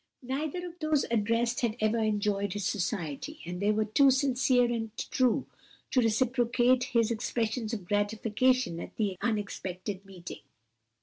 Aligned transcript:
Neither 0.23 0.65
of 0.65 0.79
those 0.79 1.05
addressed 1.11 1.61
had 1.61 1.77
ever 1.79 1.99
enjoyed 1.99 2.53
his 2.53 2.65
society, 2.65 3.39
and 3.45 3.61
they 3.61 3.71
were 3.71 3.85
too 3.85 4.09
sincere 4.09 4.65
and 4.65 4.89
true 4.97 5.45
to 5.91 6.01
reciprocate 6.01 6.85
his 6.85 7.11
expressions 7.11 7.71
of 7.71 7.85
gratification 7.85 8.79
at 8.79 8.95
the 8.95 9.15
unexpected 9.21 10.03
meeting. 10.03 10.41